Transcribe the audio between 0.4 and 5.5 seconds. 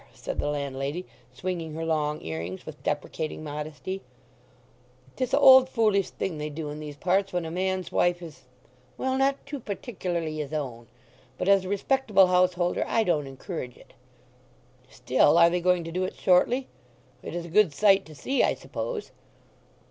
landlady, swinging her long earrings with deprecating modesty; "'tis a'